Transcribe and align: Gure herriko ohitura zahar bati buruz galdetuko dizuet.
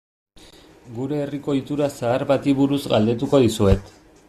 Gure 0.99 1.19
herriko 1.25 1.51
ohitura 1.53 1.91
zahar 1.97 2.25
bati 2.33 2.57
buruz 2.63 2.83
galdetuko 2.95 3.45
dizuet. 3.47 3.97